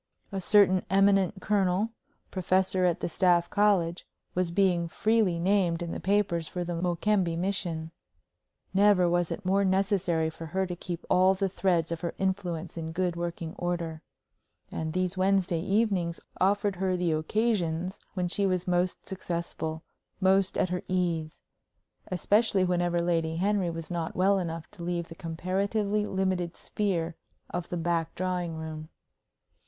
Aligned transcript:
A 0.31 0.41
certain 0.41 0.83
eminent 0.89 1.39
colonel, 1.41 1.91
professor 2.31 2.85
at 2.85 3.01
the 3.01 3.07
Staff 3.07 3.51
College, 3.51 4.07
was 4.33 4.49
being 4.49 4.87
freely 4.87 5.37
named 5.37 5.83
in 5.83 5.91
the 5.91 5.99
papers 5.99 6.47
for 6.47 6.63
the 6.63 6.73
Mokembe 6.73 7.37
mission. 7.37 7.91
Never 8.73 9.07
was 9.07 9.29
it 9.31 9.45
more 9.45 9.63
necessary 9.63 10.31
for 10.31 10.47
her 10.47 10.65
to 10.65 10.75
keep 10.75 11.05
all 11.07 11.35
the 11.35 11.47
threads 11.47 11.91
of 11.91 12.01
her 12.01 12.15
influence 12.17 12.77
in 12.77 12.91
good 12.93 13.15
working 13.15 13.53
order. 13.59 14.01
And 14.71 14.91
these 14.93 15.17
Wednesday 15.17 15.61
evenings 15.61 16.19
offered 16.39 16.77
her 16.77 16.97
the 16.97 17.11
occasions 17.11 17.99
when 18.15 18.27
she 18.27 18.47
was 18.47 18.67
most 18.67 19.07
successful, 19.07 19.83
most 20.19 20.57
at 20.57 20.69
her 20.69 20.81
ease 20.87 21.43
especially 22.07 22.63
whenever 22.65 23.01
Lady 23.03 23.35
Henry 23.35 23.69
was 23.69 23.91
not 23.91 24.15
well 24.15 24.39
enough 24.39 24.67
to 24.71 24.81
leave 24.83 25.09
the 25.09 25.13
comparatively 25.13 26.07
limited 26.07 26.57
sphere 26.57 27.13
of 27.51 27.69
the 27.69 27.77
back 27.77 28.15
drawing 28.15 28.55
room. 28.55 28.89